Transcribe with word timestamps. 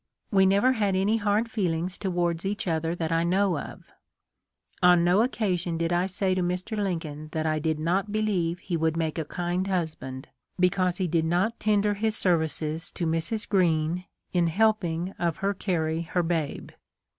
We 0.31 0.47
never 0.47 0.71
had 0.71 0.95
any 0.95 1.17
hard 1.17 1.51
feelings 1.51 1.99
towards 1.99 2.43
each 2.43 2.65
other 2.67 2.95
that 2.95 3.11
I 3.11 3.23
know 3.23 3.59
of. 3.59 3.91
On 4.81 5.03
no 5.03 5.21
occasion 5.21 5.77
did 5.77 5.93
I 5.93 6.07
say 6.07 6.33
to 6.33 6.41
Mr. 6.41 6.75
Lincoln 6.75 7.29
that 7.33 7.45
I 7.45 7.59
did 7.59 7.77
not 7.79 8.11
believe 8.11 8.57
he 8.57 8.75
would 8.75 8.97
make 8.97 9.19
a 9.19 9.25
kind 9.25 9.67
husband, 9.67 10.29
because 10.59 10.97
he 10.97 11.07
did 11.07 11.25
not 11.25 11.59
tender 11.59 11.93
his 11.93 12.15
ser 12.17 12.39
vices 12.39 12.91
to 12.95 13.05
Mrs. 13.05 13.47
Greene 13.47 14.05
in 14.33 14.47
helping 14.47 15.11
of 15.19 15.37
her 15.37 15.53
carry 15.53 16.01
her 16.01 16.23
babe. 16.23 16.71